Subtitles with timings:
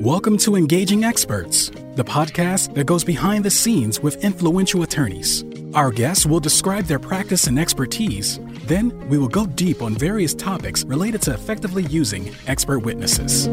[0.00, 5.44] Welcome to Engaging Experts, the podcast that goes behind the scenes with influential attorneys.
[5.74, 8.40] Our guests will describe their practice and expertise.
[8.64, 13.48] Then we will go deep on various topics related to effectively using expert witnesses.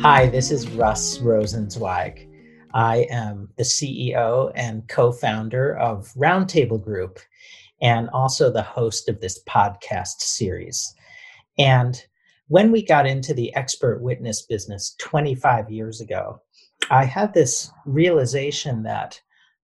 [0.00, 2.26] Hi, this is Russ Rosenzweig.
[2.72, 7.18] I am the CEO and co founder of Roundtable Group
[7.82, 10.94] and also the host of this podcast series.
[11.60, 12.02] And
[12.48, 16.40] when we got into the expert witness business 25 years ago,
[16.90, 19.20] I had this realization that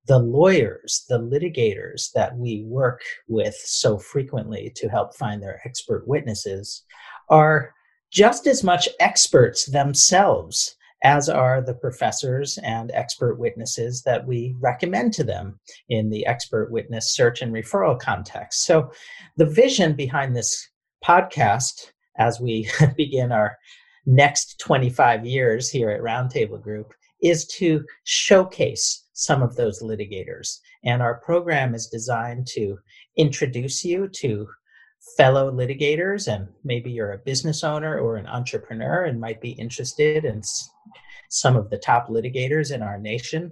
[0.06, 6.06] the lawyers, the litigators that we work with so frequently to help find their expert
[6.06, 6.84] witnesses
[7.30, 7.72] are
[8.12, 15.12] just as much experts themselves as are the professors and expert witnesses that we recommend
[15.14, 18.64] to them in the expert witness search and referral context.
[18.64, 18.90] So,
[19.36, 20.68] the vision behind this
[21.06, 23.56] podcast as we begin our
[24.06, 30.58] next 25 years here at Roundtable Group is to showcase some of those litigators.
[30.84, 32.78] And our program is designed to
[33.16, 34.46] introduce you to
[35.16, 40.24] fellow litigators, and maybe you're a business owner or an entrepreneur and might be interested
[40.24, 40.42] in
[41.30, 43.50] some of the top litigators in our nation.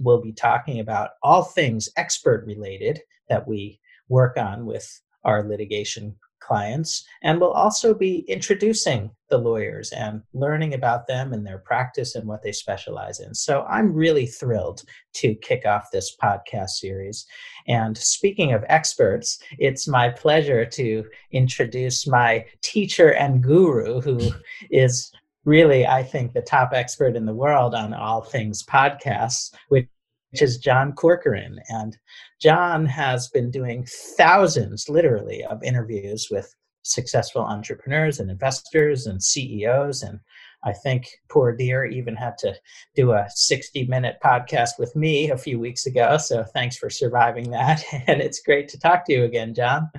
[0.00, 4.88] We'll be talking about all things expert related that we work on with
[5.24, 11.44] our litigation clients and we'll also be introducing the lawyers and learning about them and
[11.44, 13.34] their practice and what they specialize in.
[13.34, 14.82] So I'm really thrilled
[15.14, 17.26] to kick off this podcast series.
[17.66, 24.20] And speaking of experts, it's my pleasure to introduce my teacher and guru who
[24.70, 25.10] is
[25.44, 29.88] really, I think, the top expert in the world on all things podcasts, which
[30.30, 31.58] which is John Corcoran.
[31.68, 31.96] And
[32.40, 40.02] John has been doing thousands, literally, of interviews with successful entrepreneurs and investors and CEOs.
[40.02, 40.20] And
[40.64, 42.54] I think poor dear even had to
[42.94, 46.16] do a 60 minute podcast with me a few weeks ago.
[46.16, 47.84] So thanks for surviving that.
[48.06, 49.90] And it's great to talk to you again, John.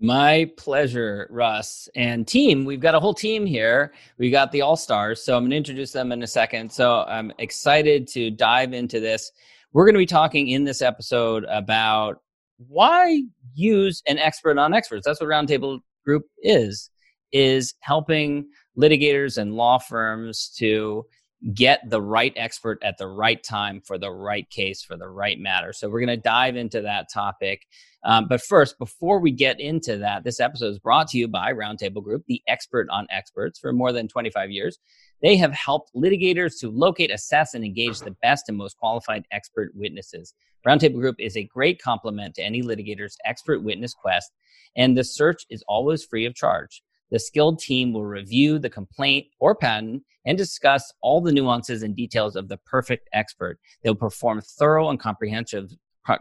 [0.00, 1.88] My pleasure, Russ.
[1.94, 3.92] And team, we've got a whole team here.
[4.18, 5.22] We got the All Stars.
[5.22, 6.72] So I'm going to introduce them in a second.
[6.72, 9.30] So I'm excited to dive into this.
[9.72, 12.18] We're going to be talking in this episode about
[12.58, 13.22] why
[13.54, 15.06] use an expert on experts.
[15.06, 16.90] That's what Roundtable Group is,
[17.32, 21.06] is helping litigators and law firms to
[21.54, 25.38] get the right expert at the right time for the right case for the right
[25.40, 25.72] matter.
[25.72, 27.62] So we're going to dive into that topic.
[28.04, 31.52] Um, but first, before we get into that, this episode is brought to you by
[31.52, 34.78] Roundtable Group, the expert on experts for more than 25 years.
[35.22, 39.70] They have helped litigators to locate, assess, and engage the best and most qualified expert
[39.74, 40.34] witnesses.
[40.66, 44.32] Roundtable Group is a great complement to any litigator's expert witness quest,
[44.76, 46.82] and the search is always free of charge.
[47.10, 51.94] The skilled team will review the complaint or patent and discuss all the nuances and
[51.94, 53.58] details of the perfect expert.
[53.82, 55.70] They'll perform thorough and comprehensive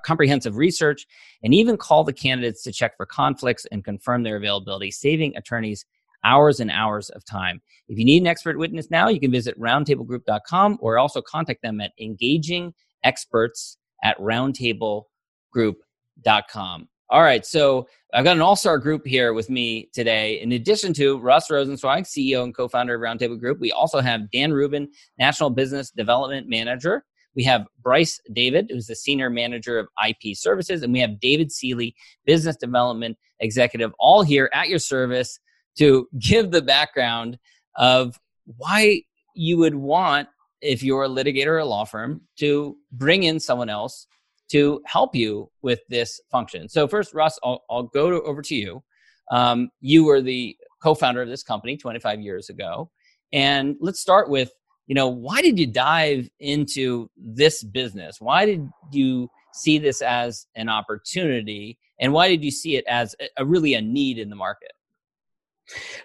[0.04, 1.08] comprehensive research
[1.44, 5.86] and even call the candidates to check for conflicts and confirm their availability, saving attorneys
[6.24, 7.62] hours and hours of time.
[7.88, 11.82] If you need an expert witness now, you can visit roundtablegroup.com or also contact them
[11.82, 12.74] at engaging
[13.04, 16.88] experts at roundtablegroup.com.
[17.12, 20.40] All right, so I've got an all-star group here with me today.
[20.40, 24.54] In addition to Russ Rosenzweig, CEO and co-founder of Roundtable Group, we also have Dan
[24.54, 24.88] Rubin,
[25.20, 27.04] National Business Development Manager.
[27.36, 31.52] We have Bryce David, who's the Senior Manager of IP Services, and we have David
[31.52, 31.94] Seeley,
[32.26, 35.38] Business Development Executive, all here at your service
[35.78, 37.38] to give the background
[37.76, 38.20] of
[38.58, 39.02] why
[39.36, 40.28] you would want,
[40.62, 44.08] if you're a litigator or a law firm, to bring in someone else
[44.50, 46.68] to help you with this function.
[46.68, 48.84] So, first, Russ, I'll, I'll go to, over to you.
[49.32, 52.92] Um, you were the co founder of this company 25 years ago.
[53.32, 54.52] And let's start with
[54.88, 60.48] you know why did you dive into this business why did you see this as
[60.56, 64.30] an opportunity and why did you see it as a, a really a need in
[64.30, 64.72] the market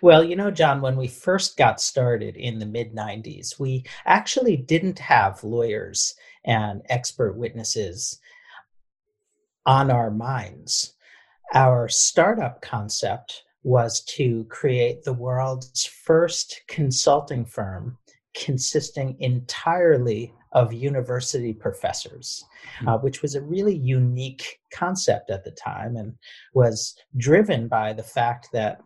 [0.00, 4.56] well, you know, John, when we first got started in the mid 90s, we actually
[4.56, 6.14] didn't have lawyers
[6.44, 8.20] and expert witnesses
[9.64, 10.94] on our minds.
[11.54, 17.98] Our startup concept was to create the world's first consulting firm
[18.36, 22.44] consisting entirely of university professors,
[22.78, 22.88] mm-hmm.
[22.88, 26.14] uh, which was a really unique concept at the time and
[26.54, 28.80] was driven by the fact that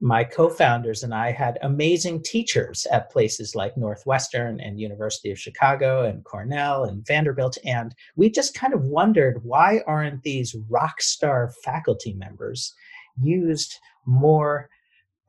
[0.00, 6.04] my co-founders and I had amazing teachers at places like Northwestern and University of Chicago
[6.04, 11.52] and Cornell and Vanderbilt and we just kind of wondered why aren't these rock star
[11.64, 12.74] faculty members
[13.20, 14.70] used more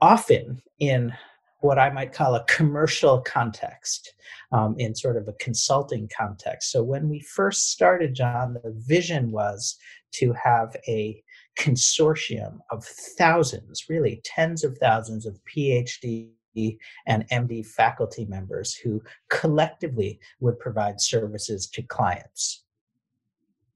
[0.02, 1.14] often in
[1.62, 4.14] what I might call a commercial context,
[4.52, 6.72] um, in sort of a consulting context.
[6.72, 9.78] So when we first started, John, the vision was
[10.14, 11.22] to have a
[11.60, 16.32] consortium of thousands, really tens of thousands of PhD
[17.06, 22.64] and MD faculty members who collectively would provide services to clients.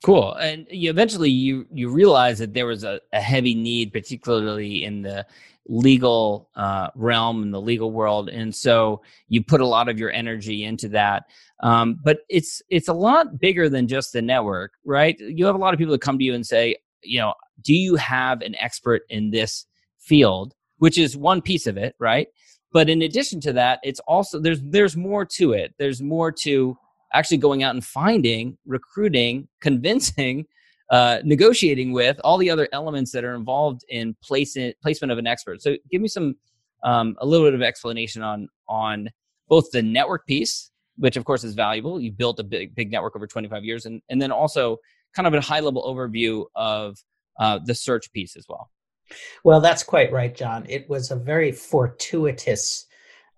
[0.03, 0.33] Cool.
[0.33, 5.01] And you eventually you you realize that there was a, a heavy need, particularly in
[5.01, 5.25] the
[5.67, 10.11] legal uh, realm and the legal world, and so you put a lot of your
[10.11, 11.23] energy into that.
[11.61, 15.17] Um, but it's it's a lot bigger than just the network, right?
[15.17, 17.73] You have a lot of people that come to you and say, you know, do
[17.73, 19.65] you have an expert in this
[19.99, 20.53] field?
[20.77, 22.27] Which is one piece of it, right?
[22.73, 25.73] But in addition to that, it's also there's there's more to it.
[25.77, 26.75] There's more to
[27.13, 30.45] actually going out and finding, recruiting, convincing,
[30.89, 35.27] uh, negotiating with all the other elements that are involved in placement placement of an
[35.27, 35.61] expert.
[35.61, 36.35] So give me some
[36.83, 39.09] um, a little bit of explanation on on
[39.47, 41.99] both the network piece, which of course is valuable.
[41.99, 44.77] You built a big big network over 25 years, and and then also
[45.15, 46.97] kind of a high level overview of
[47.39, 48.69] uh, the search piece as well.
[49.43, 50.65] Well, that's quite right, John.
[50.69, 52.85] It was a very fortuitous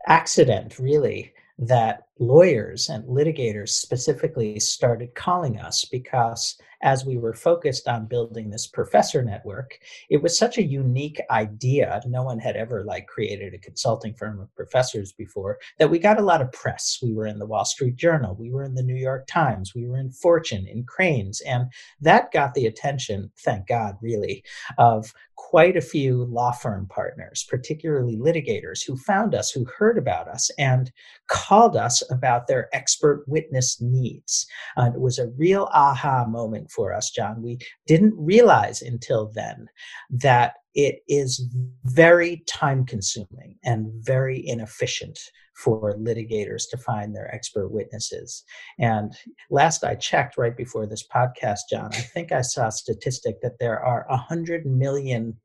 [0.07, 7.87] accident, really, that lawyers and litigators specifically started calling us because as we were focused
[7.87, 9.77] on building this professor network
[10.09, 12.01] it was such a unique idea.
[12.05, 16.19] No one had ever like created a consulting firm of professors before that we got
[16.19, 16.99] a lot of press.
[17.01, 18.35] We were in the wall street journal.
[18.35, 19.73] We were in the new york times.
[19.75, 21.41] We were in fortune in Crain's.
[21.41, 24.43] And that got the attention thank god really
[24.77, 30.27] of quite a few law firm partners particularly litigators who found us who heard about
[30.27, 30.91] us and
[31.27, 34.45] called us about their expert witness needs.
[34.77, 37.41] Uh, it was a real aha moment for us, John.
[37.41, 39.67] We didn't realize until then
[40.09, 41.47] that it is
[41.85, 45.17] very time consuming and very inefficient
[45.55, 48.43] for litigators to find their expert witnesses.
[48.77, 49.15] And
[49.49, 53.57] last I checked right before this podcast, John, I think I saw a statistic that
[53.59, 55.39] there are 100 million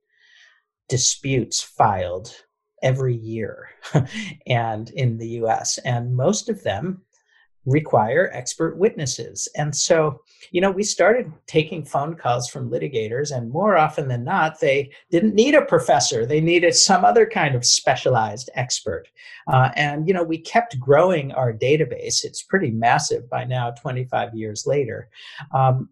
[0.89, 2.35] disputes filed
[2.83, 3.69] every year
[4.47, 7.03] and in the US and most of them
[7.67, 9.49] require expert witnesses.
[9.57, 14.25] And so, you know, we started taking phone calls from litigators, and more often than
[14.25, 16.25] not, they didn't need a professor.
[16.25, 19.09] They needed some other kind of specialized expert.
[19.47, 22.25] Uh, and, you know, we kept growing our database.
[22.25, 25.09] It's pretty massive by now, 25 years later.
[25.55, 25.91] Um,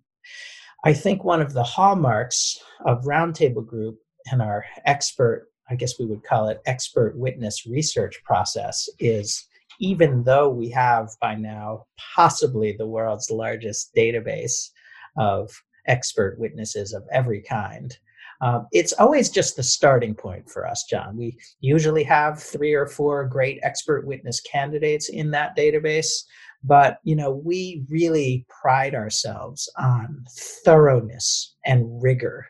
[0.85, 3.99] I think one of the hallmarks of Roundtable Group
[4.31, 9.47] and our expert I guess we would call it expert witness research process is
[9.81, 14.71] even though we have by now possibly the world's largest database
[15.17, 15.51] of
[15.87, 17.97] expert witnesses of every kind,
[18.41, 21.17] um, it's always just the starting point for us, John.
[21.17, 26.25] We usually have three or four great expert witness candidates in that database,
[26.63, 30.25] but you know we really pride ourselves on
[30.65, 32.47] thoroughness and rigor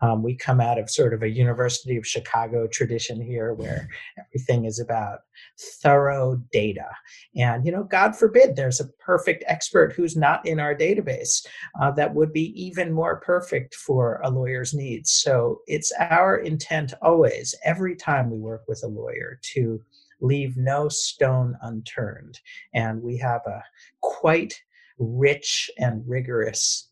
[0.00, 3.88] um, we come out of sort of a University of Chicago tradition here where
[4.18, 5.20] everything is about
[5.82, 6.88] thorough data.
[7.36, 11.46] And, you know, God forbid there's a perfect expert who's not in our database
[11.80, 15.10] uh, that would be even more perfect for a lawyer's needs.
[15.10, 19.80] So it's our intent always, every time we work with a lawyer, to
[20.20, 22.40] leave no stone unturned.
[22.74, 23.62] And we have a
[24.02, 24.60] quite
[24.98, 26.88] rich and rigorous,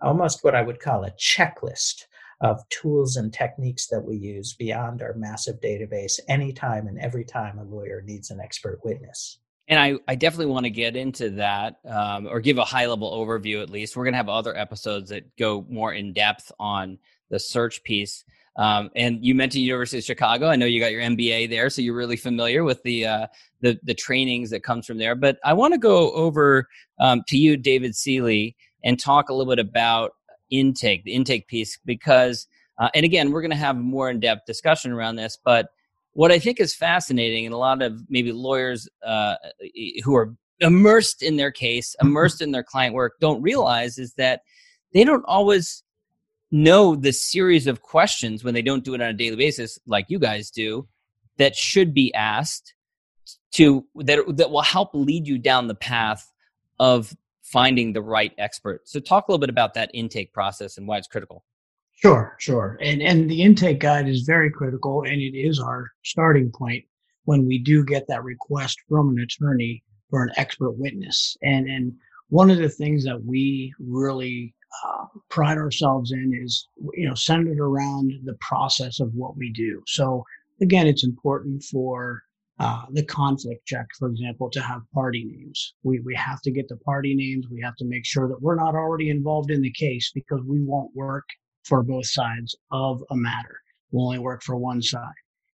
[0.00, 2.06] almost what I would call a checklist
[2.42, 7.58] of tools and techniques that we use beyond our massive database anytime and every time
[7.58, 9.38] a lawyer needs an expert witness.
[9.68, 13.12] And I, I definitely want to get into that um, or give a high level
[13.12, 13.96] overview at least.
[13.96, 16.98] We're going to have other episodes that go more in depth on
[17.30, 18.24] the search piece.
[18.56, 20.48] Um, and you mentioned University of Chicago.
[20.48, 23.26] I know you got your MBA there, so you're really familiar with the uh,
[23.62, 25.14] the, the trainings that comes from there.
[25.14, 26.68] But I want to go over
[27.00, 30.12] um, to you, David Seeley, and talk a little bit about
[30.52, 32.46] intake, the intake piece, because,
[32.78, 35.70] uh, and again, we're going to have more in depth discussion around this, but
[36.12, 39.36] what I think is fascinating, and a lot of maybe lawyers uh,
[40.04, 42.08] who are immersed in their case, mm-hmm.
[42.08, 44.42] immersed in their client work, don't realize is that
[44.92, 45.82] they don't always
[46.50, 50.04] know the series of questions when they don't do it on a daily basis, like
[50.08, 50.86] you guys do,
[51.38, 52.74] that should be asked
[53.52, 56.30] to that that will help lead you down the path
[56.78, 57.16] of
[57.52, 58.88] finding the right expert.
[58.88, 61.44] So talk a little bit about that intake process and why it's critical.
[61.92, 62.78] Sure, sure.
[62.80, 66.84] And and the intake guide is very critical and it is our starting point
[67.24, 71.36] when we do get that request from an attorney for an expert witness.
[71.42, 71.92] And and
[72.30, 74.54] one of the things that we really
[74.84, 79.82] uh, pride ourselves in is you know centered around the process of what we do.
[79.86, 80.24] So
[80.60, 82.22] again, it's important for
[82.58, 85.74] uh, the conflict check, for example, to have party names.
[85.82, 87.46] We, we have to get the party names.
[87.50, 90.60] We have to make sure that we're not already involved in the case because we
[90.60, 91.24] won't work
[91.64, 93.56] for both sides of a matter.
[93.90, 95.12] We'll only work for one side.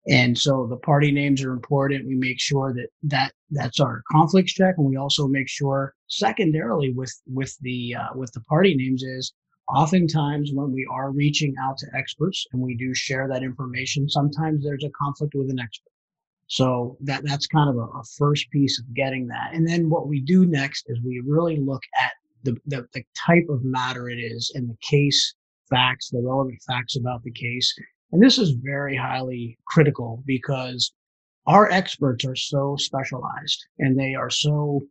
[0.07, 2.07] And so the party names are important.
[2.07, 4.75] We make sure that, that that's our conflicts check.
[4.77, 9.33] And we also make sure secondarily with, with the, uh, with the party names is
[9.73, 14.63] oftentimes when we are reaching out to experts and we do share that information, sometimes
[14.63, 15.92] there's a conflict with an expert.
[16.47, 19.51] So that that's kind of a, a, first piece of getting that.
[19.53, 22.12] And then what we do next is we really look at
[22.43, 25.33] the, the, the type of matter it is and the case
[25.69, 27.73] facts, the relevant facts about the case.
[28.12, 30.93] And this is very highly critical because
[31.47, 34.81] our experts are so specialized and they are so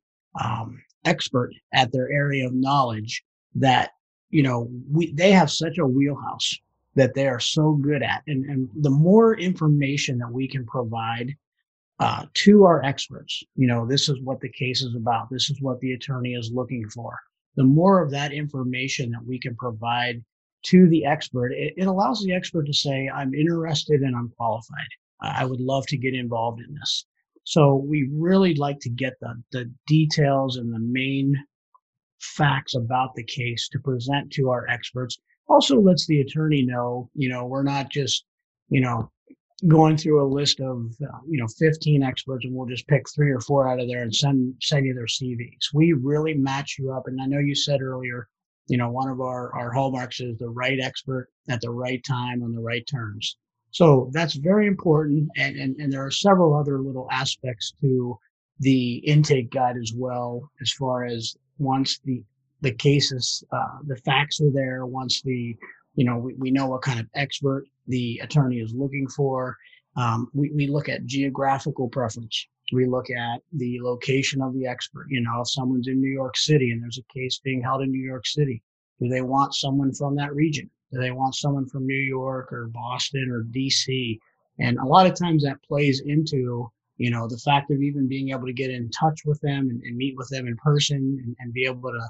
[0.42, 3.22] um, expert at their area of knowledge
[3.54, 3.90] that
[4.30, 6.54] you know we they have such a wheelhouse
[6.94, 11.34] that they are so good at and, and the more information that we can provide
[12.02, 13.44] uh, to our experts.
[13.54, 15.30] You know, this is what the case is about.
[15.30, 17.16] This is what the attorney is looking for.
[17.54, 20.20] The more of that information that we can provide
[20.66, 24.88] to the expert, it, it allows the expert to say, I'm interested and I'm qualified.
[25.20, 27.06] I would love to get involved in this.
[27.44, 31.36] So we really like to get the, the details and the main
[32.20, 35.18] facts about the case to present to our experts.
[35.48, 38.24] Also lets the attorney know, you know, we're not just,
[38.70, 39.08] you know,
[39.68, 43.30] going through a list of uh, you know 15 experts and we'll just pick three
[43.30, 45.72] or four out of there and send send you their CVs.
[45.72, 48.28] We really match you up and I know you said earlier,
[48.66, 52.42] you know, one of our our hallmarks is the right expert at the right time
[52.42, 53.36] on the right terms.
[53.70, 58.18] So that's very important and and, and there are several other little aspects to
[58.60, 62.22] the intake guide as well as far as once the
[62.62, 65.56] the cases uh, the facts are there once the
[65.94, 69.56] you know we, we know what kind of expert the attorney is looking for.
[69.96, 72.46] Um, we, we look at geographical preference.
[72.72, 75.06] We look at the location of the expert.
[75.10, 77.90] You know, if someone's in New York City and there's a case being held in
[77.90, 78.62] New York City,
[79.00, 80.70] do they want someone from that region?
[80.92, 84.18] Do they want someone from New York or Boston or DC?
[84.58, 88.30] And a lot of times that plays into, you know, the fact of even being
[88.30, 91.36] able to get in touch with them and, and meet with them in person and,
[91.40, 92.08] and be able to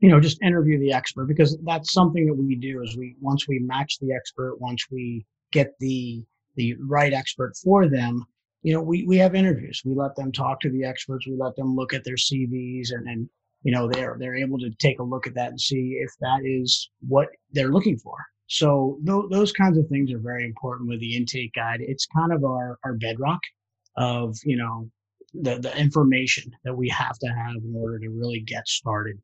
[0.00, 3.46] you know, just interview the expert because that's something that we do is we, once
[3.46, 6.24] we match the expert, once we get the,
[6.56, 8.24] the right expert for them,
[8.62, 9.82] you know, we, we have interviews.
[9.84, 11.26] We let them talk to the experts.
[11.26, 13.28] We let them look at their CVs and, and,
[13.62, 16.40] you know, they're, they're able to take a look at that and see if that
[16.44, 18.16] is what they're looking for.
[18.46, 21.80] So th- those kinds of things are very important with the intake guide.
[21.80, 23.40] It's kind of our, our bedrock
[23.96, 24.90] of, you know,
[25.34, 29.20] the, the information that we have to have in order to really get started.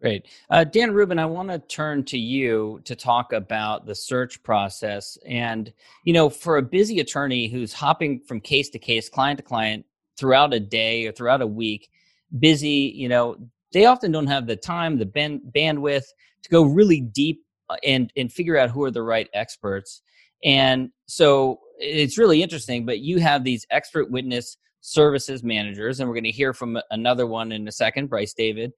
[0.00, 0.26] Great.
[0.48, 5.18] Uh, Dan Rubin, I want to turn to you to talk about the search process.
[5.26, 5.72] And,
[6.04, 9.86] you know, for a busy attorney who's hopping from case to case, client to client
[10.16, 11.90] throughout a day or throughout a week,
[12.38, 13.36] busy, you know,
[13.72, 16.04] they often don't have the time, the band, bandwidth
[16.42, 20.02] to go really deep uh, and, and figure out who are the right experts.
[20.44, 26.14] And so it's really interesting, but you have these expert witness services managers, and we're
[26.14, 28.72] going to hear from another one in a second, Bryce David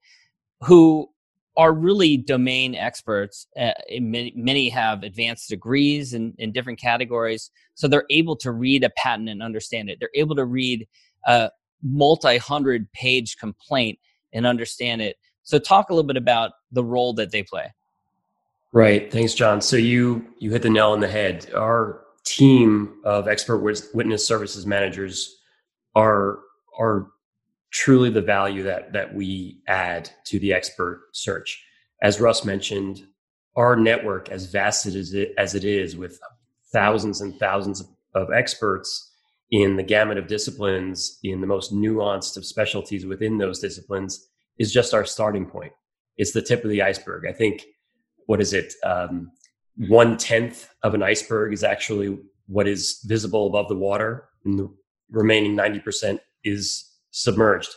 [0.61, 1.09] who
[1.57, 3.47] are really domain experts.
[3.59, 7.51] Uh, many, many, have advanced degrees in, in different categories.
[7.75, 9.97] So they're able to read a patent and understand it.
[9.99, 10.87] They're able to read
[11.25, 11.49] a
[11.83, 13.99] multi hundred page complaint
[14.33, 15.17] and understand it.
[15.43, 17.73] So talk a little bit about the role that they play.
[18.71, 19.11] Right.
[19.11, 19.59] Thanks, John.
[19.59, 21.51] So you you hit the nail on the head.
[21.53, 23.57] Our team of expert
[23.93, 25.41] witness services managers
[25.95, 26.39] are
[26.79, 27.07] are
[27.71, 31.63] truly the value that that we add to the expert search.
[32.01, 33.05] As Russ mentioned,
[33.55, 36.19] our network, as vast as it, as it is, with
[36.71, 37.83] thousands and thousands
[38.15, 39.09] of experts
[39.51, 44.71] in the gamut of disciplines, in the most nuanced of specialties within those disciplines, is
[44.71, 45.73] just our starting point.
[46.17, 47.25] It's the tip of the iceberg.
[47.27, 47.65] I think,
[48.25, 48.73] what is it?
[48.83, 49.31] Um,
[49.75, 54.73] one tenth of an iceberg is actually what is visible above the water, and the
[55.09, 57.69] remaining 90% is submerged.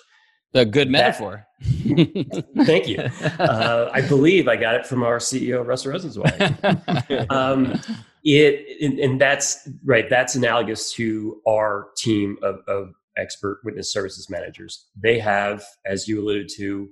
[0.57, 1.47] A good metaphor.
[1.61, 2.99] That, thank you.
[3.41, 7.31] Uh, I believe I got it from our CEO, Russ Rosenzweig.
[7.31, 7.81] um,
[8.23, 10.09] it and, and, that's right.
[10.09, 14.87] That's analogous to our team of, of expert witness services managers.
[14.97, 16.88] They have, as you alluded to,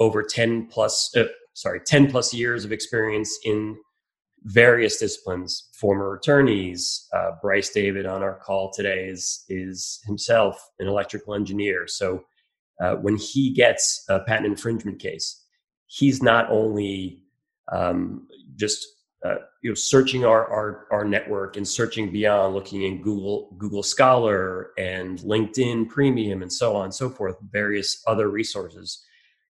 [0.00, 1.14] over ten plus.
[1.16, 3.76] Uh, sorry, ten plus years of experience in
[4.44, 7.08] various disciplines, former attorneys.
[7.12, 11.86] Uh, Bryce David on our call today is is himself an electrical engineer.
[11.86, 12.24] So
[12.80, 15.44] uh, when he gets a patent infringement case,
[15.86, 17.22] he's not only
[17.72, 18.86] um, just
[19.24, 23.82] uh, you know, searching our, our our network and searching beyond, looking in Google Google
[23.82, 29.04] Scholar and LinkedIn Premium and so on and so forth, various other resources.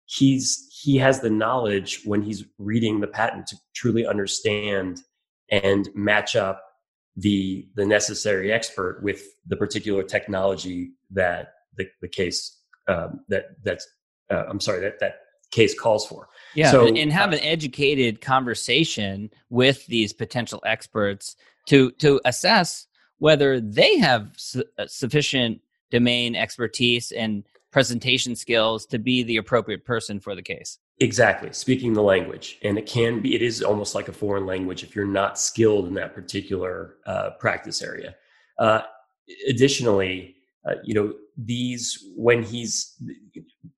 [0.07, 5.01] He's he has the knowledge when he's reading the patent to truly understand
[5.51, 6.63] and match up
[7.17, 13.87] the the necessary expert with the particular technology that the, the case um, that that's
[14.31, 15.17] uh, I'm sorry that that
[15.51, 16.29] case calls for.
[16.55, 21.37] Yeah, so, and, and have an educated conversation with these potential experts
[21.67, 22.87] to to assess
[23.19, 25.61] whether they have su- uh, sufficient
[25.91, 27.45] domain expertise and
[27.77, 30.79] presentation skills to be the appropriate person for the case.
[31.01, 33.35] Exactly, speaking the language, and it can be.
[33.35, 37.33] It is almost like a foreign language if you're not skilled in that particular uh,
[37.39, 38.15] practice area.
[38.59, 38.81] Uh,
[39.47, 42.97] additionally, uh, you know these when he's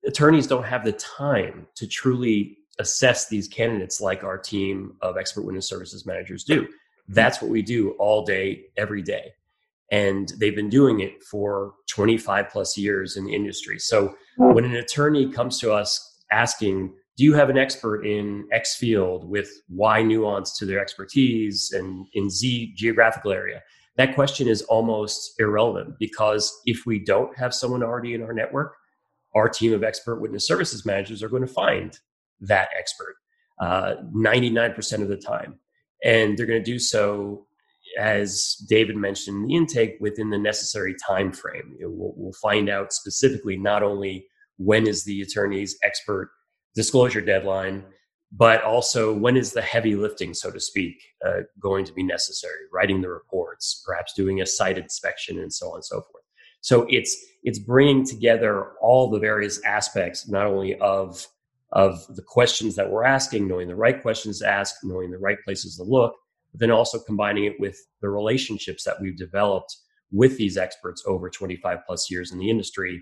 [0.07, 5.41] attorneys don't have the time to truly assess these candidates like our team of expert
[5.41, 6.65] witness services managers do.
[7.09, 9.33] That's what we do all day, every day
[9.91, 13.79] and they've been doing it for 25 plus years in the industry.
[13.79, 18.75] So when an attorney comes to us asking, do you have an expert in X
[18.75, 23.61] field with Y nuance to their expertise and in Z geographical area?
[23.97, 28.75] That question is almost irrelevant because if we don't have someone already in our network,
[29.35, 31.99] our team of expert witness services managers are going to find
[32.39, 33.15] that expert
[33.59, 35.59] uh, 99% of the time.
[36.03, 37.45] And they're going to do so
[37.97, 41.75] as David mentioned, the intake within the necessary time frame.
[41.79, 44.27] You know, we'll, we'll find out specifically not only
[44.57, 46.31] when is the attorney's expert
[46.75, 47.83] disclosure deadline,
[48.31, 52.59] but also when is the heavy lifting, so to speak, uh, going to be necessary?
[52.71, 56.23] Writing the reports, perhaps doing a site inspection, and so on and so forth.
[56.61, 61.25] So it's it's bringing together all the various aspects, not only of
[61.71, 65.37] of the questions that we're asking, knowing the right questions to ask, knowing the right
[65.45, 66.15] places to look,
[66.53, 69.75] then also combining it with the relationships that we've developed
[70.11, 73.01] with these experts over 25 plus years in the industry.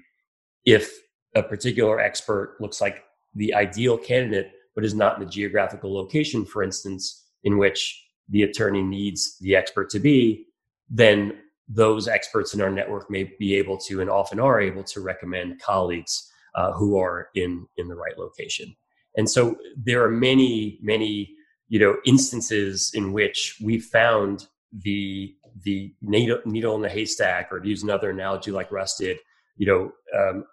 [0.65, 0.91] If
[1.36, 3.03] a particular expert looks like
[3.36, 8.43] the ideal candidate, but is not in the geographical location, for instance, in which the
[8.43, 10.45] attorney needs the expert to be,
[10.89, 15.01] then those experts in our network may be able to and often are able to
[15.01, 18.75] recommend colleagues uh, who are in in the right location.
[19.15, 21.36] And so there are many, many
[21.69, 27.60] you know instances in which we found the the needle, needle in the haystack or
[27.60, 29.17] to use another analogy like russ did
[29.58, 30.45] you know um,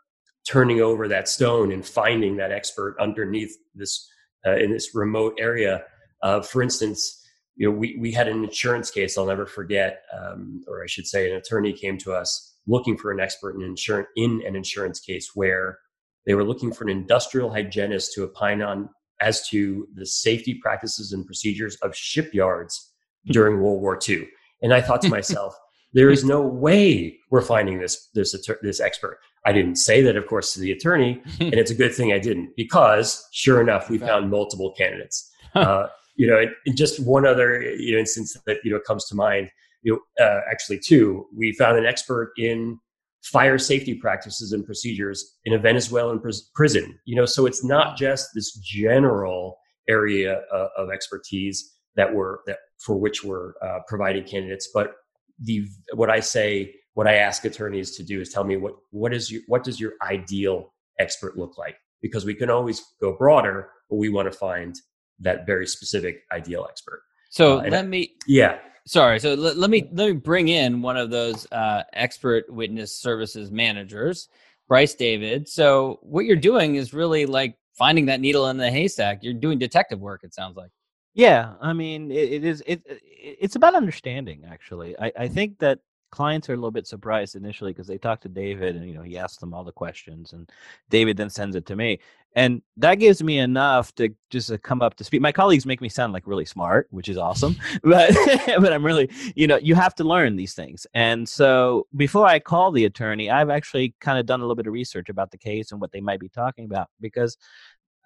[0.48, 4.08] turning over that stone and finding that expert underneath this
[4.46, 5.82] uh, in this remote area.
[6.22, 7.24] Uh, for instance
[7.56, 11.06] you know we, we had an insurance case i'll never forget um, or i should
[11.06, 15.00] say an attorney came to us looking for an expert in insurance in an insurance
[15.00, 15.78] case where
[16.26, 18.88] they were looking for an industrial hygienist to opine on
[19.20, 22.92] as to the safety practices and procedures of shipyards
[23.26, 24.28] during World War II.
[24.62, 25.56] And I thought to myself,
[25.92, 29.18] there is no way we're finding this this this expert.
[29.46, 32.18] I didn't say that, of course, to the attorney, and it's a good thing I
[32.18, 35.30] didn't because, sure enough, we found multiple candidates.
[35.54, 39.50] Uh, you know, just one other you know instance that you know comes to mind.
[39.82, 41.26] You know, uh, actually, two.
[41.36, 42.80] We found an expert in
[43.24, 46.98] fire safety practices and procedures in a Venezuelan pr- prison.
[47.04, 49.58] You know, so it's not just this general
[49.88, 54.92] area uh, of expertise that we're that for which we're uh, providing candidates, but
[55.40, 59.14] the what I say, what I ask attorneys to do is tell me what what
[59.14, 61.76] is your what does your ideal expert look like?
[62.02, 64.76] Because we can always go broader, but we want to find
[65.20, 67.00] that very specific ideal expert.
[67.30, 70.96] So uh, let me yeah sorry so let, let, me let me bring in one
[70.96, 74.28] of those uh, expert witness services managers
[74.68, 75.48] bryce david.
[75.48, 79.22] So what you're doing is really like finding that needle in the haystack.
[79.22, 80.70] You're doing detective work it sounds like.
[81.14, 84.98] Yeah i mean it, it is it, it's about understanding actually.
[84.98, 85.78] I, I think that
[86.14, 89.02] clients are a little bit surprised initially because they talk to David and you know
[89.02, 90.48] he asks them all the questions and
[90.88, 91.98] David then sends it to me
[92.34, 95.22] and that gives me enough to just to come up to speed.
[95.22, 98.10] My colleagues make me sound like really smart, which is awesome, but
[98.58, 100.86] but I'm really you know you have to learn these things.
[100.94, 104.66] And so before I call the attorney, I've actually kind of done a little bit
[104.66, 107.36] of research about the case and what they might be talking about because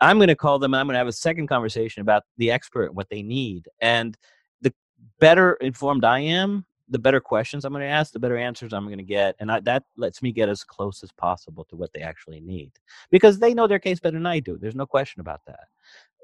[0.00, 2.50] I'm going to call them and I'm going to have a second conversation about the
[2.50, 4.16] expert and what they need and
[4.60, 4.72] the
[5.18, 8.86] better informed I am, the better questions I'm going to ask, the better answers I'm
[8.86, 11.92] going to get, and I, that lets me get as close as possible to what
[11.92, 12.72] they actually need
[13.10, 14.56] because they know their case better than I do.
[14.56, 15.68] There's no question about that.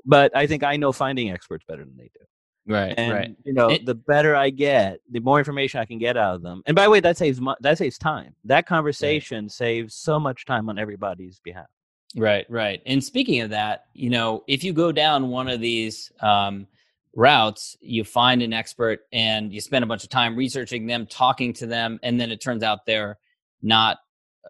[0.05, 2.25] But I think I know finding experts better than they do.
[2.67, 3.37] Right, and, right.
[3.45, 6.43] You know, it, the better I get, the more information I can get out of
[6.43, 6.63] them.
[6.67, 8.35] And by the way, that saves that saves time.
[8.45, 9.53] That conversation right.
[9.53, 11.67] saves so much time on everybody's behalf.
[12.17, 12.81] Right, right.
[12.87, 16.67] And speaking of that, you know, if you go down one of these um,
[17.17, 21.53] routes you find an expert and you spend a bunch of time researching them talking
[21.53, 23.19] to them and then it turns out they're
[23.63, 23.99] not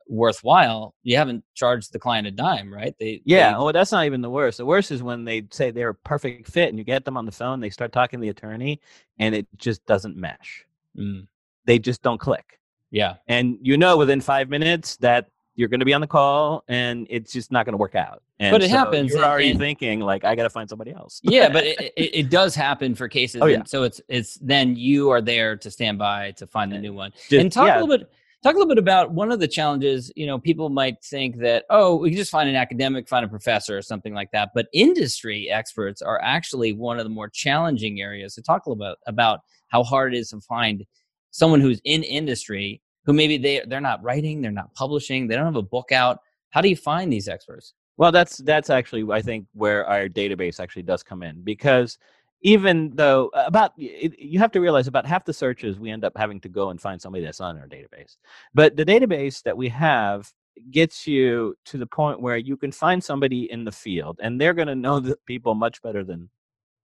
[0.09, 2.95] worthwhile you haven't charged the client a dime right?
[2.99, 4.59] They yeah they, well that's not even the worst.
[4.59, 7.27] The worst is when they say they're a perfect fit and you get them on
[7.27, 8.81] the phone they start talking to the attorney
[9.19, 10.65] and it just doesn't mesh.
[10.97, 11.27] Mm,
[11.67, 12.61] they just don't click.
[12.91, 13.15] Yeah.
[13.27, 17.07] And you know within five minutes that you're going to be on the call and
[17.11, 18.23] it's just not going to work out.
[18.41, 20.93] And But it so happens, you're already and- thinking like i got to find somebody
[20.93, 21.21] else.
[21.23, 23.59] Yeah but it, it, it does happen for cases Oh, yeah.
[23.59, 26.93] and so it's it's then you are there to stand by to find the new
[26.93, 27.13] one.
[27.13, 28.11] Just- and talk yeah, a little bit
[28.43, 31.65] talk a little bit about one of the challenges you know people might think that
[31.71, 34.67] oh we can just find an academic find a professor or something like that but
[34.75, 38.99] industry experts are actually one of the more challenging areas to talk a little bit
[39.07, 40.85] about how hard it is to find
[41.31, 45.45] someone who's in industry who maybe they they're not writing they're not publishing they don't
[45.45, 46.21] have a book out.
[46.51, 47.75] How do you find these experts?
[47.97, 51.99] Well, that's that's actually I think where our database actually does come in because
[52.43, 56.13] even though uh, about you have to realize about half the searches we end up
[56.17, 58.17] having to go and find somebody that's on our database,
[58.53, 60.33] but the database that we have
[60.71, 64.55] gets you to the point where you can find somebody in the field and they're
[64.55, 66.29] going to know the people much better than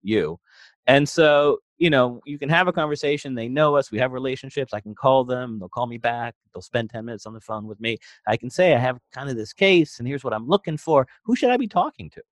[0.03, 0.39] you.
[0.87, 3.35] And so, you know, you can have a conversation.
[3.35, 3.91] They know us.
[3.91, 4.73] We have relationships.
[4.73, 5.59] I can call them.
[5.59, 6.35] They'll call me back.
[6.55, 7.99] They'll spend 10 minutes on the phone with me.
[8.27, 11.07] I can say, I have kind of this case and here's what I'm looking for.
[11.25, 12.23] Who should I be talking to?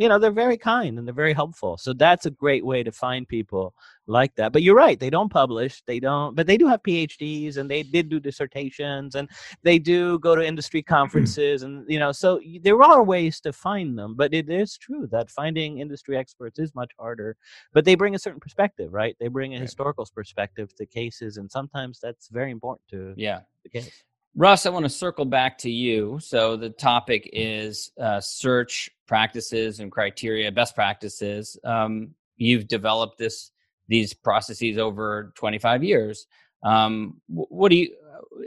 [0.00, 1.76] You know, they're very kind and they're very helpful.
[1.76, 3.74] So that's a great way to find people
[4.06, 4.50] like that.
[4.52, 4.98] But you're right.
[4.98, 5.82] They don't publish.
[5.86, 9.28] They don't, but they do have PhDs and they did do dissertations and
[9.62, 11.62] they do go to industry conferences.
[11.64, 14.14] and, you know, so there are ways to find them.
[14.16, 17.36] But it is true that finding industry experts is much harder
[17.72, 19.16] but they bring a certain perspective, right?
[19.20, 19.62] They bring a Right.
[19.62, 24.02] historical perspective to cases, and sometimes that's very important to yeah the case.
[24.36, 26.18] Russ, I want to circle back to you.
[26.20, 31.58] So the topic is uh, search practices and criteria, best practices.
[31.64, 33.50] Um, you've developed this
[33.88, 36.26] these processes over 25 years.
[36.62, 37.94] Um, what do you?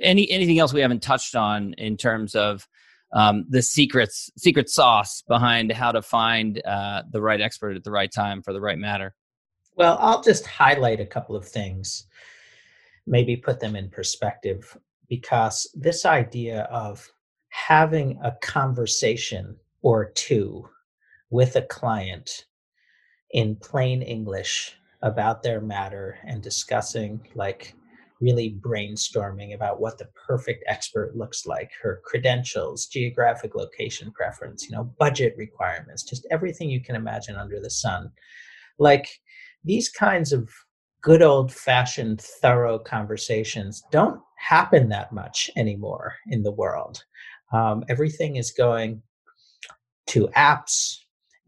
[0.02, 2.68] Any anything else we haven't touched on in terms of
[3.14, 7.92] um, the secrets, secret sauce behind how to find uh, the right expert at the
[7.92, 9.14] right time for the right matter?
[9.76, 12.06] Well, I'll just highlight a couple of things,
[13.06, 14.78] maybe put them in perspective,
[15.16, 17.08] because this idea of
[17.50, 20.68] having a conversation or two
[21.30, 22.46] with a client
[23.30, 27.76] in plain English about their matter and discussing, like,
[28.22, 34.74] really brainstorming about what the perfect expert looks like her credentials geographic location preference you
[34.74, 38.10] know budget requirements just everything you can imagine under the sun.
[38.80, 39.10] Like
[39.66, 40.50] these kinds of
[41.02, 47.04] good old fashioned thorough conversations don't happen that much anymore in the world.
[47.54, 49.02] Um, everything is going
[50.08, 50.98] to apps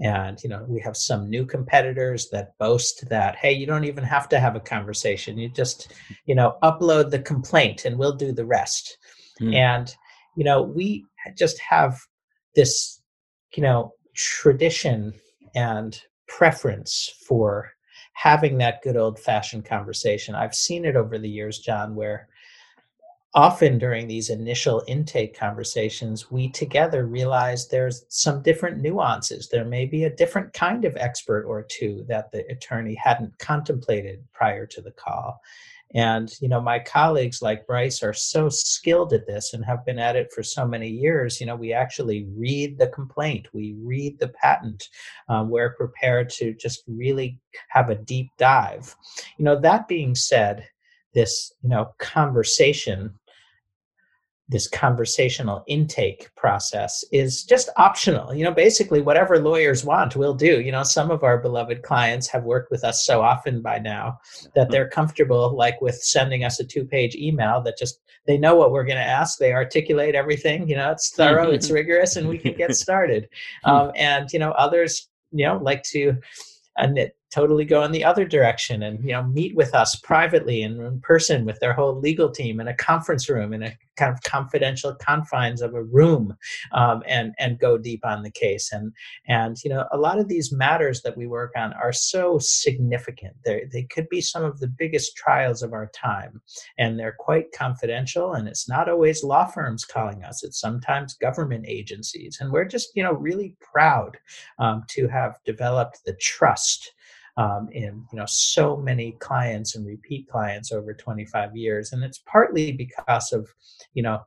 [0.01, 4.03] and you know we have some new competitors that boast that hey you don't even
[4.03, 5.37] have to have a conversation.
[5.37, 5.93] You just
[6.25, 8.97] you know upload the complaint and we'll do the rest.
[9.39, 9.53] Hmm.
[9.53, 9.95] and
[10.37, 11.05] you know we
[11.37, 11.97] just have
[12.55, 13.01] this
[13.55, 15.13] you know tradition
[15.55, 17.71] and preference for
[18.13, 20.35] having that good old fashioned conversation.
[20.35, 22.27] I've seen it over the years john where
[23.35, 29.49] often during these initial intake conversations, we together realize there's some different nuances.
[29.49, 34.23] There may be a different kind of expert or two that the attorney hadn't contemplated
[34.33, 35.41] prior to the call.
[35.93, 39.99] And, you know, my colleagues like Bryce are so skilled at this and have been
[39.99, 41.39] at it for so many years.
[41.39, 44.89] You know, we actually read the complaint, we read the patent,
[45.27, 48.95] um, we're prepared to just really have a deep dive.
[49.37, 50.67] You know, that being said,
[51.13, 53.17] this, you know, conversation
[54.47, 58.33] this conversational intake process is just optional.
[58.33, 60.61] You know, basically whatever lawyers want, we'll do.
[60.61, 64.19] You know, some of our beloved clients have worked with us so often by now
[64.53, 68.71] that they're comfortable like with sending us a two-page email that just they know what
[68.71, 71.75] we're going to ask, they articulate everything, you know, it's thorough, mm-hmm, it's mm-hmm.
[71.75, 73.27] rigorous and we can get started.
[73.63, 73.71] Hmm.
[73.71, 76.15] Um, and you know, others, you know, like to
[76.77, 79.97] uh, and it totally go in the other direction and you know meet with us
[79.97, 83.77] privately and in person with their whole legal team in a conference room in a
[83.97, 86.35] kind of confidential confines of a room
[86.71, 88.71] um, and and go deep on the case.
[88.71, 88.93] And
[89.27, 93.35] and you know a lot of these matters that we work on are so significant.
[93.43, 96.41] They they could be some of the biggest trials of our time
[96.77, 100.41] and they're quite confidential and it's not always law firms calling us.
[100.41, 104.17] It's sometimes government agencies and we're just you know really proud
[104.59, 106.93] um, to have developed the trust
[107.37, 111.91] um, in you know so many clients and repeat clients over 25 years.
[111.91, 113.49] And it's partly because of
[113.93, 114.21] you know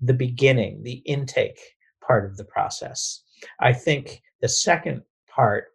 [0.00, 1.60] the beginning the intake
[2.06, 3.22] part of the process.
[3.60, 5.66] I think the second part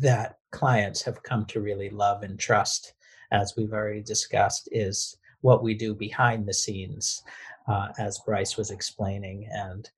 [0.00, 2.94] that clients have come to really love and trust,
[3.32, 7.22] as we've already discussed, is what we do behind the scenes,
[7.68, 9.90] uh, as Bryce was explaining and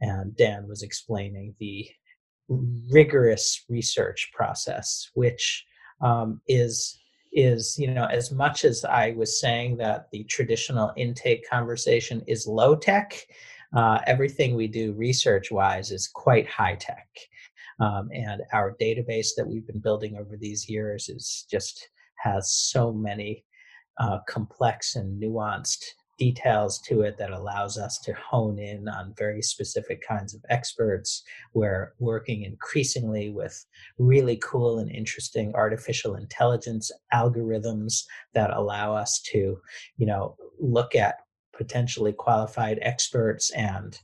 [0.00, 1.88] and Dan was explaining the
[2.48, 5.64] rigorous research process, which
[6.00, 6.98] um, is
[7.32, 12.46] is you know as much as I was saying that the traditional intake conversation is
[12.46, 13.14] low tech,
[13.74, 17.08] uh, everything we do research wise is quite high tech.
[17.78, 22.90] Um, and our database that we've been building over these years is just has so
[22.90, 23.44] many
[24.00, 25.84] uh, complex and nuanced
[26.18, 31.22] details to it that allows us to hone in on very specific kinds of experts.
[31.54, 33.64] We're working increasingly with
[33.98, 39.58] really cool and interesting artificial intelligence algorithms that allow us to,
[39.96, 41.16] you know, look at
[41.56, 43.98] potentially qualified experts and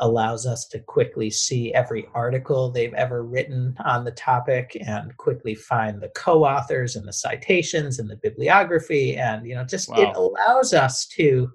[0.00, 5.54] allows us to quickly see every article they've ever written on the topic and quickly
[5.54, 9.16] find the co-authors and the citations and the bibliography.
[9.16, 9.96] And you know just wow.
[9.98, 11.50] it allows us to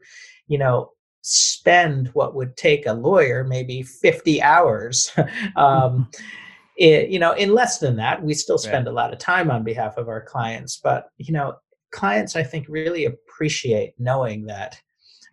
[0.47, 5.11] you know spend what would take a lawyer maybe 50 hours
[5.55, 6.07] um,
[6.77, 8.23] it, you know in less than that.
[8.23, 10.79] We still spend a lot of time on behalf of our clients.
[10.81, 11.55] But you know
[11.95, 14.79] clients i think really appreciate knowing that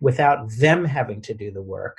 [0.00, 1.98] without them having to do the work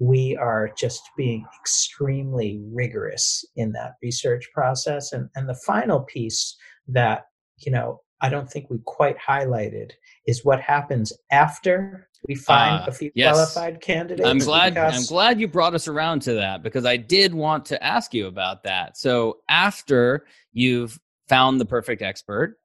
[0.00, 5.12] we are just being extremely rigorous in that research process.
[5.12, 6.56] And, and the final piece
[6.88, 7.26] that,
[7.58, 9.90] you know, I don't think we quite highlighted
[10.26, 13.34] is what happens after we find uh, a few yes.
[13.34, 14.26] qualified candidates.
[14.26, 14.78] I'm glad.
[14.78, 18.26] I'm glad you brought us around to that because I did want to ask you
[18.26, 18.96] about that.
[18.96, 22.56] So after you've found the perfect expert,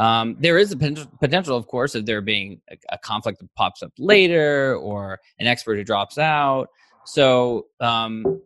[0.00, 3.82] um, there is a potential, of course, of there being a, a, conflict that pops
[3.82, 6.68] up later or an expert who drops out.
[7.04, 8.40] So, um,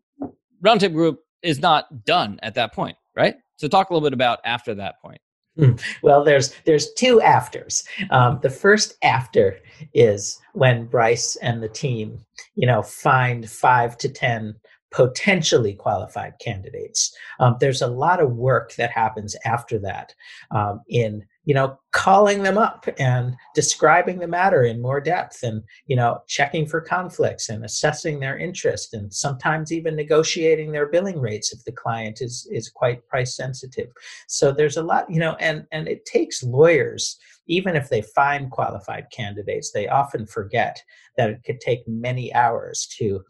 [0.64, 3.36] Roundtable Group is not done at that point, right?
[3.54, 5.20] So, talk a little bit about after that point.
[5.56, 5.74] Hmm.
[6.02, 7.84] Well, there's there's two afters.
[8.10, 9.60] Um, the first after
[9.92, 12.18] is when Bryce and the team,
[12.56, 14.56] you know, find five to ten
[14.94, 17.12] potentially qualified candidates.
[17.40, 20.14] Um, there's a lot of work that happens after that
[20.52, 25.62] um, in you know calling them up and describing the matter in more depth and
[25.86, 31.20] you know checking for conflicts and assessing their interest and sometimes even negotiating their billing
[31.20, 33.90] rates if the client is is quite price sensitive
[34.26, 38.50] so there's a lot you know and and it takes lawyers even if they find
[38.50, 40.82] qualified candidates they often forget
[41.18, 43.22] that it could take many hours to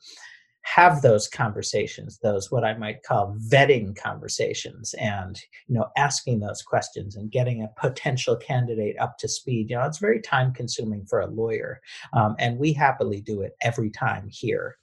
[0.64, 6.62] have those conversations those what i might call vetting conversations and you know asking those
[6.62, 9.70] questions and getting a potential candidate up to speed.
[9.70, 11.80] You know it's very time consuming for a lawyer
[12.12, 14.76] um, and we happily do it every time here.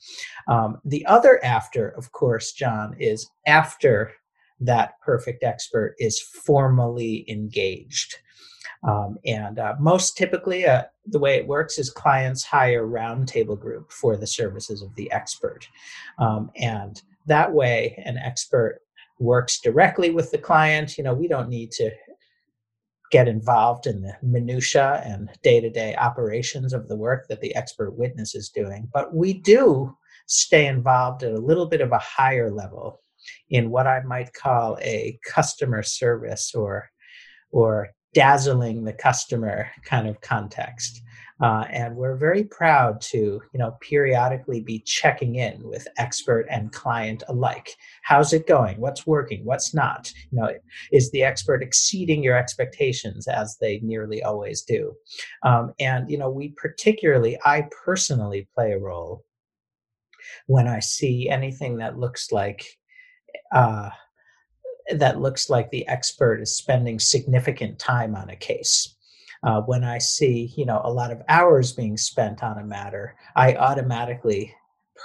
[0.47, 4.11] Um, the other after of course john is after
[4.59, 8.17] that perfect expert is formally engaged
[8.83, 13.91] um, and uh, most typically, uh, the way it works is clients hire roundtable group
[13.91, 15.67] for the services of the expert.
[16.17, 18.81] Um, and that way, an expert
[19.19, 20.97] works directly with the client.
[20.97, 21.91] You know, we don't need to
[23.11, 28.33] get involved in the minutia and day-to-day operations of the work that the expert witness
[28.33, 29.93] is doing but we do
[30.27, 33.01] stay involved at a little bit of a higher level
[33.49, 36.89] in what i might call a customer service or
[37.51, 41.01] or dazzling the customer kind of context.
[41.41, 46.71] Uh, and we're very proud to, you know, periodically be checking in with expert and
[46.71, 47.75] client alike.
[48.03, 48.79] How's it going?
[48.79, 49.43] What's working?
[49.43, 50.13] What's not?
[50.29, 50.51] You know,
[50.91, 54.93] is the expert exceeding your expectations as they nearly always do?
[55.41, 59.25] Um, and you know, we particularly, I personally play a role
[60.45, 62.65] when I see anything that looks like.
[63.51, 63.89] Uh,
[64.99, 68.95] that looks like the expert is spending significant time on a case.
[69.43, 73.15] Uh, when I see, you know, a lot of hours being spent on a matter,
[73.35, 74.53] I automatically,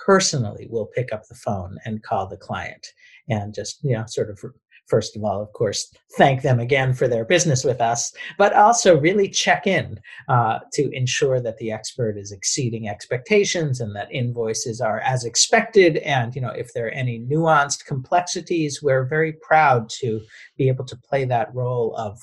[0.04, 2.86] personally, will pick up the phone and call the client
[3.28, 4.38] and just, you know, sort of
[4.86, 8.98] first of all, of course, thank them again for their business with us, but also
[8.98, 14.80] really check in uh, to ensure that the expert is exceeding expectations and that invoices
[14.80, 15.98] are as expected.
[15.98, 20.20] And you know, if there are any nuanced complexities, we're very proud to
[20.56, 22.18] be able to play that role of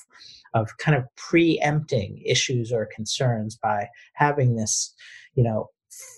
[0.53, 4.93] of kind of preempting issues or concerns by having this,
[5.33, 5.69] you know,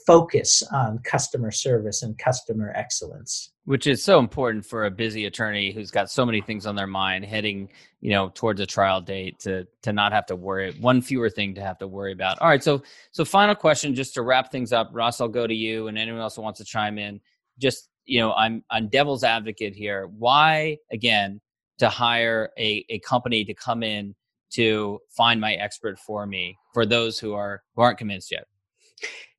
[0.05, 3.51] focus on customer service and customer excellence.
[3.65, 6.87] Which is so important for a busy attorney who's got so many things on their
[6.87, 7.69] mind heading
[8.01, 11.55] you know towards a trial date to to not have to worry one fewer thing
[11.55, 12.39] to have to worry about.
[12.39, 14.89] All right so so final question just to wrap things up.
[14.93, 17.19] Russ i'll go to you and anyone else who wants to chime in.
[17.57, 20.07] Just you know i'm i'm devil's advocate here.
[20.07, 21.41] Why again
[21.79, 24.15] to hire a, a company to come in
[24.51, 28.45] to find my expert for me for those who are who aren't convinced yet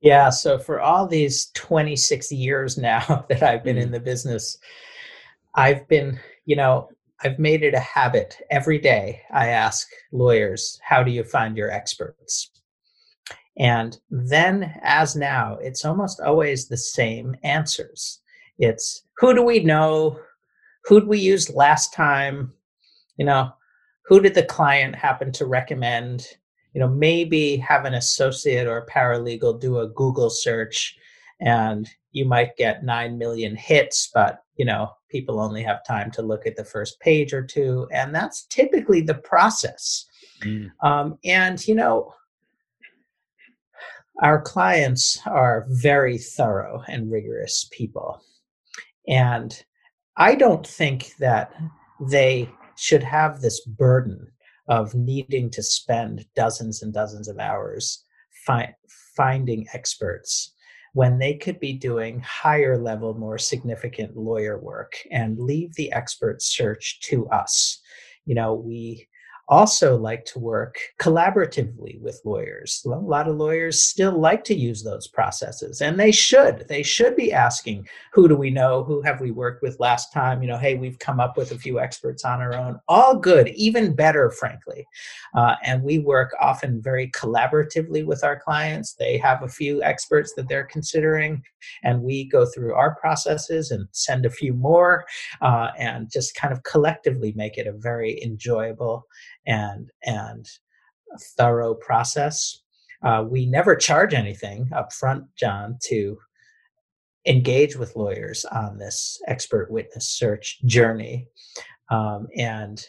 [0.07, 3.87] yeah so for all these 26 years now that i've been mm-hmm.
[3.87, 4.59] in the business
[5.55, 6.89] i've been you know
[7.25, 11.71] i've made it a habit every day i ask lawyers how do you find your
[11.71, 12.51] experts?
[13.59, 18.21] And then as now it's almost always the same answers.
[18.59, 20.21] It's who do we know?
[20.85, 22.53] Who'd we use last time?
[23.17, 23.51] You know
[24.07, 26.27] who did the client happen to recommend
[26.77, 30.97] you know maybe have an associate or a paralegal do a google search
[31.41, 36.21] and you might get 9 million hits but you know people only have time to
[36.21, 37.89] look at the first page or two.
[37.91, 40.05] And that's typically the process.
[40.45, 40.71] Mm.
[40.83, 42.13] um, and you know
[44.23, 48.21] our clients are very thorough and rigorous people.
[49.09, 49.65] And
[50.19, 51.55] i don't think that
[52.11, 54.31] they should have this burden
[54.69, 58.05] of needing to spend dozens and dozens of hours
[58.47, 58.75] fi-
[59.17, 60.53] finding experts
[60.93, 66.41] when they could be doing higher level, more significant lawyer work and leave the expert
[66.41, 67.83] search to us.
[68.25, 69.07] You know, we
[69.49, 72.83] also like to work collaboratively with lawyers.
[72.85, 76.67] A lot of lawyers still like to use those processes, and they should.
[76.69, 78.83] They should be asking, who do we know?
[78.85, 80.43] Who have we worked with last time?
[80.43, 82.81] You know, hey, we've come up with a few experts on our own.
[82.89, 84.87] All good, even better, frankly.
[85.35, 88.95] Uh, and we work often very collaboratively with our clients.
[88.95, 91.43] They have a few experts that they're considering,
[91.85, 95.05] and we go through our processes and send a few more,
[95.41, 99.07] uh, and just kind of collectively make it a very enjoyable
[99.47, 100.47] and and
[101.37, 102.61] thorough process.
[103.03, 106.19] Uh, we never charge anything up front, John, to
[107.27, 111.27] engage with lawyers on this expert witness search journey.
[111.91, 112.85] Um, and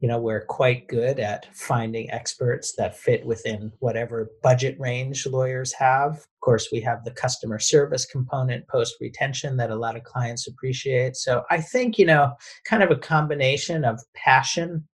[0.00, 5.72] you know we're quite good at finding experts that fit within whatever budget range lawyers
[5.72, 10.04] have of course we have the customer service component post retention that a lot of
[10.04, 12.32] clients appreciate so i think you know
[12.64, 14.86] kind of a combination of passion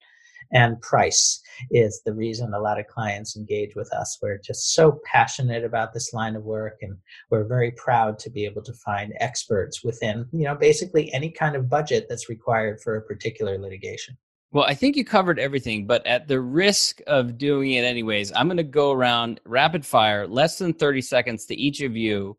[0.53, 4.17] and price is the reason a lot of clients engage with us.
[4.21, 6.97] We're just so passionate about this line of work and
[7.29, 11.55] we're very proud to be able to find experts within, you know, basically any kind
[11.55, 14.17] of budget that's required for a particular litigation.
[14.51, 18.47] Well, I think you covered everything, but at the risk of doing it anyways, I'm
[18.47, 22.37] going to go around rapid fire, less than 30 seconds to each of you.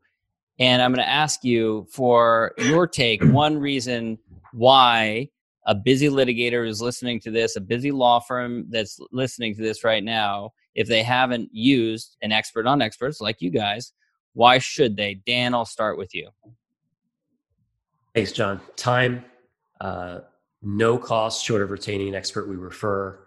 [0.61, 4.19] And I'm going to ask you for your take, one reason
[4.53, 5.31] why
[5.67, 9.85] a busy litigator who's listening to this, a busy law firm that's listening to this
[9.85, 13.93] right now, if they haven't used an expert on experts like you guys,
[14.35, 15.15] why should they?
[15.27, 16.29] Dan, I'll start with you.
[18.15, 18.61] Thanks, John.
[18.77, 19.25] Time,
[19.81, 20.21] uh,
[20.63, 23.21] no cost short of retaining an expert we refer,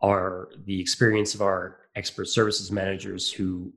[0.00, 3.72] are the experience of our expert services managers who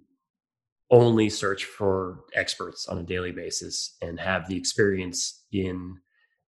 [0.91, 5.97] only search for experts on a daily basis and have the experience in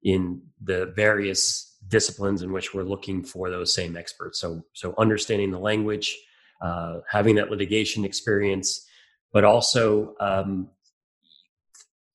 [0.03, 4.41] in the various disciplines in which we're looking for those same experts.
[4.41, 6.17] So, so understanding the language,
[6.63, 8.87] uh, having that litigation experience,
[9.33, 10.69] but also, um,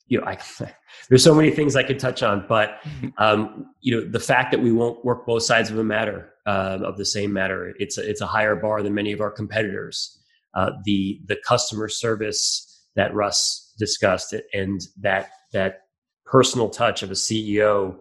[0.08, 0.38] you know, I,
[1.10, 2.80] there's so many things I could touch on, but
[3.18, 6.80] um, you know, the fact that we won't work both sides of a matter uh,
[6.84, 10.20] of the same matter, it's a, it's a higher bar than many of our competitors.
[10.54, 15.85] Uh, the the customer service that Russ discussed, and that that
[16.26, 17.98] personal touch of a CEO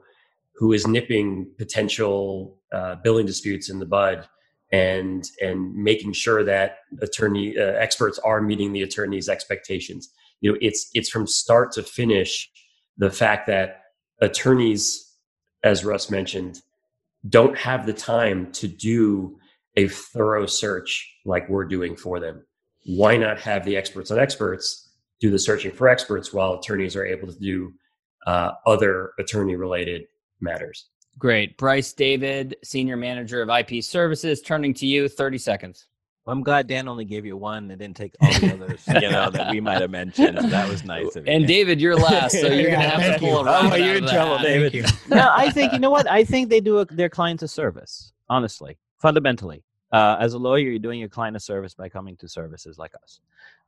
[0.54, 4.28] who is nipping potential uh, billing disputes in the bud
[4.72, 10.10] and and making sure that attorney uh, experts are meeting the attorney's expectations.
[10.40, 12.50] You know, it's it's from start to finish
[12.96, 13.82] the fact that
[14.20, 15.16] attorneys,
[15.62, 16.60] as Russ mentioned,
[17.28, 19.38] don't have the time to do
[19.76, 22.44] a thorough search like we're doing for them.
[22.86, 27.06] Why not have the experts on experts do the searching for experts while attorneys are
[27.06, 27.72] able to do
[28.26, 30.06] uh, other attorney related
[30.40, 30.86] matters.
[31.18, 31.56] Great.
[31.56, 35.86] Bryce David, Senior Manager of IP Services, turning to you, 30 seconds.
[36.24, 39.10] Well, I'm glad Dan only gave you one and didn't take all the others, you
[39.10, 40.38] know, that we might have mentioned.
[40.38, 41.32] That was nice of you.
[41.32, 43.96] And David, you're last, so you're yeah, going to have to pull a Oh, you're
[43.96, 44.90] in trouble, David.
[45.08, 46.10] no, I think, you know what?
[46.10, 49.62] I think they do a, their clients a service, honestly, fundamentally.
[49.92, 52.92] Uh, as a lawyer, you're doing your client a service by coming to services like
[53.02, 53.20] us.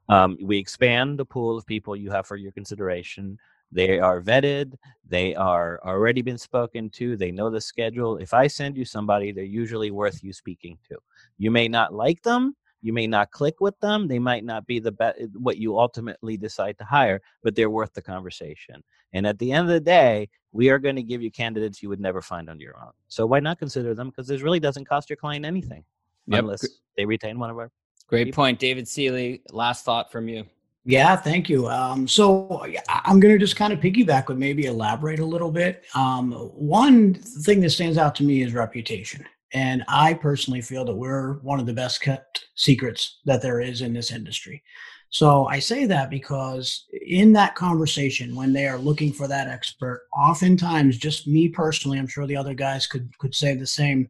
[0.09, 3.39] Um, we expand the pool of people you have for your consideration.
[3.73, 4.75] They are vetted.
[5.09, 7.17] They are already been spoken to.
[7.17, 8.17] They know the schedule.
[8.17, 10.97] If I send you somebody, they're usually worth you speaking to.
[11.39, 12.57] You may not like them.
[12.83, 15.79] you may not click with them they might not be the best eh, what you
[15.79, 19.81] ultimately decide to hire but they're worth the conversation and at the end of the
[19.81, 22.93] day we are going to give you candidates you would never find on your own
[23.09, 25.85] so why not consider them because this really doesn't cost your client anything
[26.27, 26.41] yep.
[26.41, 26.65] unless
[26.97, 27.71] they retain one of our
[28.07, 28.43] great people.
[28.43, 30.45] point david seeley last thought from you
[30.87, 31.69] yeah, thank you.
[31.69, 35.85] Um, so I'm going to just kind of piggyback with maybe elaborate a little bit.
[35.97, 39.27] Um, one thing that stands out to me is reputation.
[39.53, 43.81] And I personally feel that we're one of the best kept secrets that there is
[43.81, 44.63] in this industry.
[45.11, 50.07] So I say that because in that conversation, when they are looking for that expert,
[50.17, 54.09] oftentimes, just me personally, I'm sure the other guys could could say the same.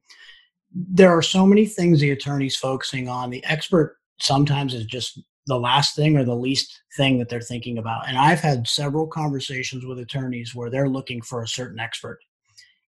[0.73, 3.31] There are so many things the attorney's focusing on.
[3.31, 7.79] The expert sometimes is just the last thing or the least thing that they're thinking
[7.79, 8.09] about.
[8.09, 12.19] And I've had several conversations with attorneys where they're looking for a certain expert.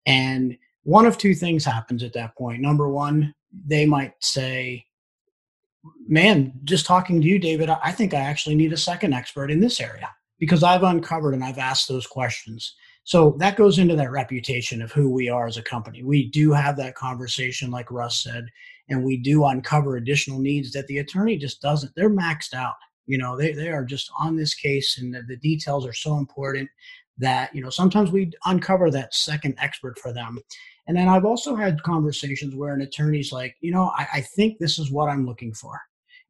[0.06, 2.62] And one of two things happens at that point.
[2.62, 3.34] Number one,
[3.66, 4.86] they might say,
[6.08, 9.62] Man, just talking to you, David, I think I actually need a second expert in
[9.62, 12.76] this area because I've uncovered and I've asked those questions.
[13.04, 16.04] So that goes into that reputation of who we are as a company.
[16.04, 18.48] We do have that conversation, like Russ said,
[18.90, 21.94] and we do uncover additional needs that the attorney just doesn't.
[21.96, 22.76] They're maxed out.
[23.06, 26.18] You know, they, they are just on this case, and the, the details are so
[26.18, 26.70] important
[27.18, 30.40] that, you know, sometimes we uncover that second expert for them.
[30.88, 34.58] And then I've also had conversations where an attorney's like, you know, I, I think
[34.58, 35.82] this is what I'm looking for.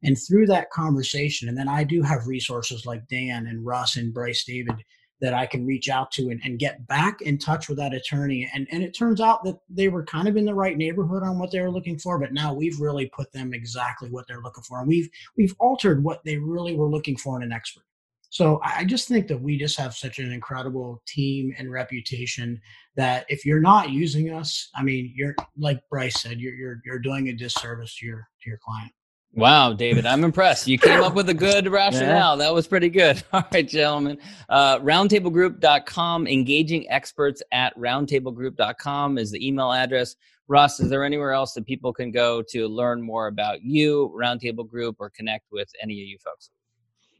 [0.02, 4.14] And through that conversation, and then I do have resources like Dan and Russ and
[4.14, 4.76] Bryce David
[5.20, 8.48] that I can reach out to and, and get back in touch with that attorney.
[8.54, 11.38] And, and it turns out that they were kind of in the right neighborhood on
[11.38, 14.64] what they were looking for, but now we've really put them exactly what they're looking
[14.64, 14.78] for.
[14.78, 17.84] And we've we've altered what they really were looking for in an expert.
[18.30, 22.60] So I just think that we just have such an incredible team and reputation
[22.94, 26.98] that if you're not using us, I mean, you're like Bryce said, you're you're you're
[26.98, 28.92] doing a disservice to your to your client.
[29.34, 30.66] Wow, David, I'm impressed.
[30.66, 32.38] You came up with a good rationale.
[32.38, 32.46] Yeah.
[32.46, 33.22] That was pretty good.
[33.32, 34.18] All right, gentlemen.
[34.48, 40.16] Uh, roundtablegroup.com, engaging experts at roundtablegroup.com is the email address.
[40.48, 44.66] Russ, is there anywhere else that people can go to learn more about you, Roundtable
[44.66, 46.50] Group, or connect with any of you folks?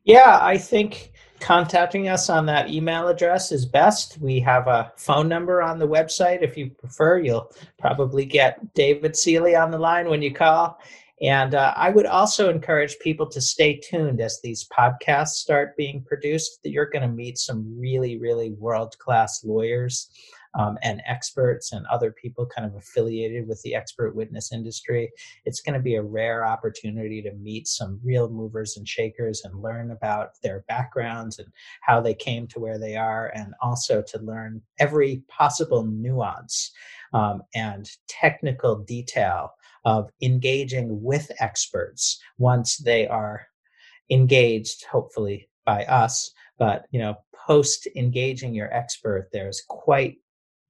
[0.05, 4.17] Yeah, I think contacting us on that email address is best.
[4.19, 6.41] We have a phone number on the website.
[6.41, 10.81] If you prefer, you'll probably get David Seeley on the line when you call.
[11.21, 16.05] And uh, I would also encourage people to stay tuned as these podcasts start being
[16.05, 16.61] produced.
[16.63, 20.11] That You're going to meet some really, really world class lawyers
[20.55, 25.11] um, and experts and other people kind of affiliated with the expert witness industry.
[25.45, 29.63] It's going to be a rare opportunity to meet some real movers and shakers and
[29.63, 31.49] learn about their backgrounds and
[31.83, 36.73] how they came to where they are, and also to learn every possible nuance
[37.13, 39.53] um, and technical detail
[39.89, 43.47] of engaging with experts once they are
[44.11, 46.31] engaged, hopefully by us.
[46.59, 47.15] But you know,
[47.47, 50.17] post engaging your expert, there's quite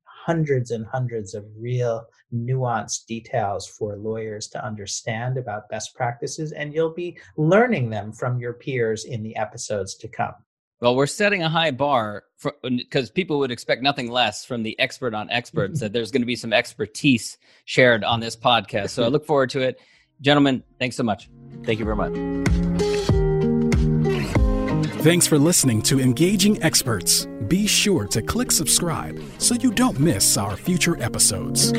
[0.04, 6.72] hundreds and hundreds of real nuanced details for lawyers to understand about best practices, and
[6.72, 10.34] you'll be learning them from your peers in the episodes to come.
[10.80, 12.24] Well, we're setting a high bar
[12.62, 16.22] because uh, people would expect nothing less from the expert on experts that there's going
[16.22, 18.90] to be some expertise shared on this podcast.
[18.90, 19.80] So I look forward to it.
[20.20, 21.30] Gentlemen, thanks so much.
[21.64, 22.12] Thank you very much.
[25.02, 30.36] Thanks for listening to Engaging Experts be sure to click subscribe so you don't miss
[30.36, 31.72] our future episodes.